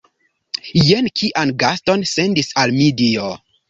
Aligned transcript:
Jen 0.87 1.11
kian 1.21 1.53
gaston 1.67 2.09
sendis 2.17 2.53
al 2.65 2.79
mi 2.83 2.93
Dio! 3.07 3.35